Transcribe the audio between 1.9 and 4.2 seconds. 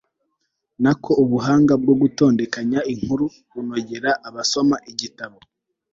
gutondekanya inkuru bunogera